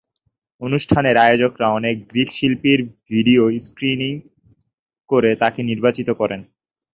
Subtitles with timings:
[0.61, 2.79] অনুষ্ঠানের আয়োজকরা অনেক গ্রিক শিল্পীর
[3.09, 4.13] ভিডিও স্ক্রিনিং
[5.09, 6.41] করে তাকে নির্বাচিত করেন।